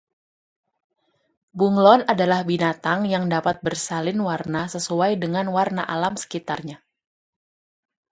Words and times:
bunglon 1.59 2.01
adalah 2.13 2.41
binatang 2.49 2.99
yang 3.13 3.25
dapat 3.35 3.55
bersalin 3.65 4.17
warna 4.29 4.63
sesuai 4.75 5.11
dengan 5.23 5.45
warna 5.57 5.83
alam 5.95 6.13
sekitarnya 6.23 6.77